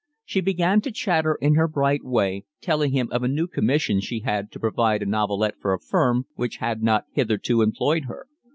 She 0.25 0.41
began 0.41 0.81
to 0.81 0.91
chatter 0.91 1.35
in 1.35 1.53
her 1.53 1.67
bright 1.67 2.03
way, 2.03 2.45
telling 2.59 2.91
him 2.91 3.09
of 3.11 3.21
a 3.21 3.27
new 3.27 3.45
commission 3.45 4.01
she 4.01 4.21
had 4.21 4.51
to 4.53 4.59
provide 4.59 5.03
a 5.03 5.05
novelette 5.05 5.59
for 5.61 5.73
a 5.75 5.79
firm 5.79 6.25
which 6.33 6.57
had 6.57 6.81
not 6.81 7.05
hitherto 7.11 7.61
employed 7.61 8.05
her. 8.05 8.25